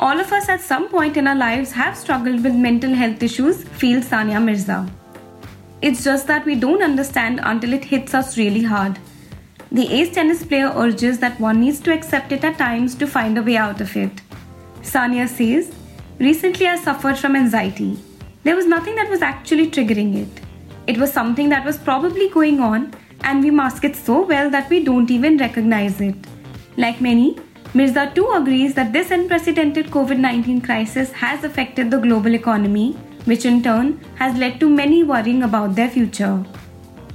All 0.00 0.18
of 0.18 0.32
us 0.32 0.48
at 0.48 0.62
some 0.62 0.88
point 0.88 1.18
in 1.18 1.26
our 1.26 1.34
lives 1.34 1.72
have 1.72 1.94
struggled 1.94 2.42
with 2.42 2.54
mental 2.54 2.94
health 2.94 3.22
issues, 3.22 3.64
feels 3.64 4.06
Sania 4.06 4.42
Mirza. 4.42 4.90
It's 5.82 6.02
just 6.02 6.26
that 6.26 6.46
we 6.46 6.54
don't 6.54 6.82
understand 6.82 7.38
until 7.42 7.74
it 7.74 7.84
hits 7.84 8.14
us 8.14 8.38
really 8.38 8.62
hard. 8.62 8.98
The 9.70 9.86
ace 9.92 10.14
tennis 10.14 10.42
player 10.42 10.72
urges 10.74 11.18
that 11.18 11.38
one 11.38 11.60
needs 11.60 11.80
to 11.80 11.92
accept 11.92 12.32
it 12.32 12.42
at 12.44 12.56
times 12.56 12.94
to 12.94 13.06
find 13.06 13.36
a 13.36 13.42
way 13.42 13.58
out 13.58 13.82
of 13.82 13.94
it. 13.94 14.22
Sania 14.80 15.28
says, 15.28 15.70
Recently 16.18 16.66
I 16.66 16.76
suffered 16.76 17.18
from 17.18 17.36
anxiety. 17.36 17.98
There 18.42 18.56
was 18.56 18.64
nothing 18.64 18.94
that 18.94 19.10
was 19.10 19.20
actually 19.20 19.70
triggering 19.70 20.16
it. 20.16 20.42
It 20.86 20.96
was 20.96 21.12
something 21.12 21.50
that 21.50 21.66
was 21.66 21.76
probably 21.76 22.30
going 22.30 22.60
on, 22.60 22.94
and 23.20 23.44
we 23.44 23.50
mask 23.50 23.84
it 23.84 23.96
so 23.96 24.22
well 24.24 24.48
that 24.48 24.70
we 24.70 24.82
don't 24.82 25.10
even 25.10 25.36
recognize 25.36 26.00
it. 26.00 26.16
Like 26.78 27.02
many, 27.02 27.36
Mirza 27.72 28.10
too 28.14 28.28
agrees 28.32 28.74
that 28.74 28.92
this 28.92 29.12
unprecedented 29.12 29.86
COVID 29.92 30.18
19 30.18 30.60
crisis 30.60 31.12
has 31.12 31.44
affected 31.44 31.88
the 31.90 31.98
global 31.98 32.34
economy, 32.34 32.94
which 33.26 33.44
in 33.44 33.62
turn 33.62 34.00
has 34.16 34.36
led 34.36 34.58
to 34.58 34.68
many 34.68 35.04
worrying 35.04 35.44
about 35.44 35.76
their 35.76 35.88
future. 35.88 36.44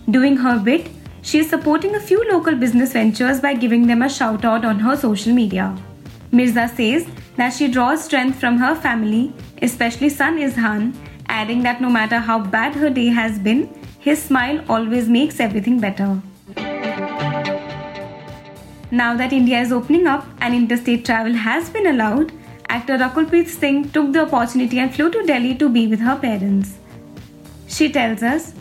Doing 0.09 0.37
her 0.37 0.57
bit, 0.57 0.87
she 1.23 1.39
is 1.39 1.49
supporting 1.49 1.95
a 1.95 1.99
few 1.99 2.23
local 2.31 2.55
business 2.55 2.93
ventures 2.93 3.41
by 3.41 3.53
giving 3.53 3.85
them 3.85 4.01
a 4.01 4.07
shout 4.07 4.45
out 4.45 4.63
on 4.63 4.79
her 4.79 4.95
social 4.95 5.33
media. 5.33 5.75
Mirza 6.31 6.69
says 6.69 7.05
that 7.35 7.49
she 7.49 7.67
draws 7.67 8.05
strength 8.05 8.39
from 8.39 8.57
her 8.57 8.75
family, 8.75 9.33
especially 9.61 10.07
son 10.07 10.37
Izhan, 10.37 10.95
adding 11.27 11.63
that 11.63 11.81
no 11.81 11.89
matter 11.89 12.19
how 12.19 12.39
bad 12.39 12.75
her 12.75 12.89
day 12.89 13.07
has 13.07 13.37
been, 13.39 13.67
his 13.99 14.23
smile 14.23 14.63
always 14.69 15.09
makes 15.09 15.41
everything 15.41 15.81
better. 15.81 16.21
Now 18.95 19.13
that 19.17 19.33
India 19.33 19.59
is 19.59 19.73
opening 19.73 20.07
up 20.07 20.25
and 20.39 20.55
interstate 20.55 21.03
travel 21.03 21.33
has 21.33 21.69
been 21.69 21.87
allowed, 21.87 22.31
actor 22.69 22.97
Rakulpreet 22.97 23.49
Singh 23.49 23.89
took 23.89 24.13
the 24.13 24.21
opportunity 24.21 24.79
and 24.79 24.93
flew 24.95 25.11
to 25.11 25.23
Delhi 25.23 25.53
to 25.55 25.67
be 25.67 25.85
with 25.85 25.99
her 25.99 26.15
parents. 26.17 26.77
She 27.67 27.91
tells 27.91 28.23
us, 28.23 28.53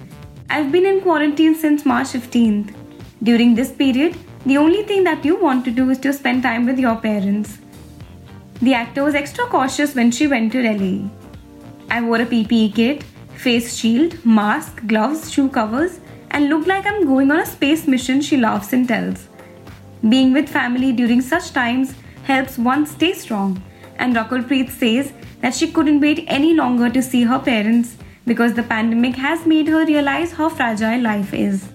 I've 0.51 0.73
been 0.73 0.87
in 0.87 1.03
quarantine 1.03 1.55
since 1.55 1.87
March 1.87 2.09
15th. 2.09 2.75
During 3.23 3.55
this 3.55 3.71
period, 3.71 4.17
the 4.45 4.57
only 4.57 4.83
thing 4.83 5.05
that 5.05 5.25
you 5.25 5.37
want 5.41 5.65
to 5.67 5.71
do 5.71 5.89
is 5.91 5.99
to 5.99 6.13
spend 6.13 6.43
time 6.43 6.67
with 6.67 6.81
your 6.81 6.97
parents. 6.97 7.59
The 8.61 8.75
actor 8.75 9.05
was 9.05 9.15
extra 9.15 9.45
cautious 9.47 9.95
when 9.95 10.11
she 10.11 10.27
went 10.27 10.51
to 10.51 10.63
Delhi. 10.63 11.09
I 11.91 12.01
wore 12.01 12.21
a 12.21 12.27
PPE 12.27 12.75
kit, 12.75 13.05
face 13.37 13.77
shield, 13.77 14.19
mask, 14.27 14.85
gloves, 14.89 15.31
shoe 15.31 15.49
covers, 15.49 16.01
and 16.33 16.49
looked 16.49 16.67
like 16.67 16.87
I'm 16.87 17.07
going 17.07 17.31
on 17.31 17.39
a 17.39 17.47
space 17.47 17.87
mission, 17.87 18.21
she 18.21 18.37
laughs 18.37 18.73
and 18.73 18.89
tells. 18.89 19.29
Being 20.09 20.35
with 20.35 20.51
family 20.51 20.93
during 20.93 21.23
such 21.23 21.53
times 21.53 21.95
helps 22.25 22.59
one 22.59 22.85
stay 22.85 23.15
strong, 23.15 23.63
and 23.97 24.15
Rakulpreet 24.15 24.71
says 24.71 25.13
that 25.41 25.55
she 25.55 25.71
couldn't 25.71 26.01
wait 26.01 26.25
any 26.27 26.53
longer 26.53 26.91
to 26.91 27.03
see 27.03 27.23
her 27.23 27.39
parents 27.39 27.97
because 28.27 28.53
the 28.53 28.63
pandemic 28.63 29.17
has 29.17 29.47
made 29.47 29.67
her 29.69 29.87
realize 29.87 30.33
how 30.33 30.51
fragile 30.51 31.01
life 31.01 31.33
is. 31.33 31.69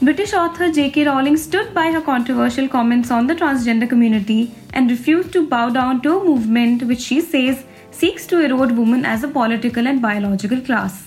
British 0.00 0.32
author 0.32 0.72
J.K. 0.72 1.06
Rowling 1.06 1.36
stood 1.36 1.72
by 1.72 1.92
her 1.92 2.00
controversial 2.00 2.66
comments 2.66 3.12
on 3.12 3.28
the 3.28 3.34
transgender 3.36 3.88
community 3.88 4.52
and 4.74 4.90
refused 4.90 5.32
to 5.32 5.46
bow 5.46 5.70
down 5.70 6.02
to 6.02 6.18
a 6.18 6.24
movement 6.24 6.82
which 6.82 7.00
she 7.00 7.20
says 7.20 7.64
seeks 7.92 8.26
to 8.26 8.44
erode 8.44 8.72
women 8.72 9.04
as 9.04 9.22
a 9.22 9.28
political 9.28 9.86
and 9.86 10.02
biological 10.02 10.60
class. 10.60 11.06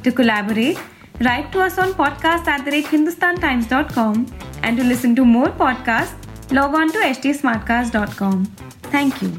To 0.02 0.10
collaborate, 0.10 0.76
write 1.20 1.52
to 1.52 1.60
us 1.60 1.78
on 1.78 1.92
podcast 1.92 2.48
at 2.48 2.64
the 2.64 2.72
rate 2.72 2.86
hindustantimes.com 2.86 4.26
and 4.64 4.76
to 4.76 4.82
listen 4.82 5.14
to 5.14 5.24
more 5.24 5.50
podcasts, 5.50 6.16
log 6.50 6.74
on 6.74 6.90
to 6.90 6.98
htsmartcast.com. 6.98 8.46
Thank 8.90 9.22
you. 9.22 9.38